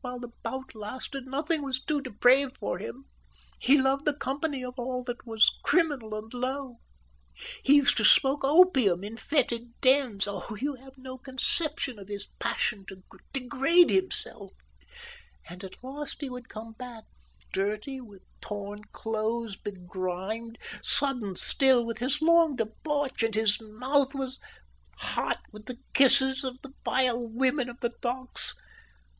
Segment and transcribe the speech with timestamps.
[0.00, 3.04] While the bout lasted, nothing was too depraved for him.
[3.60, 6.78] He loved the company of all that was criminal and low.
[7.62, 12.84] He used to smoke opium in foetid dens—oh, you have no conception of his passion
[12.88, 14.52] to degrade himself—and
[15.62, 17.04] at last he would come back,
[17.52, 24.40] dirty, with torn clothes, begrimed, sodden still with his long debauch; and his mouth was
[24.98, 28.54] hot with the kisses of the vile women of the docks.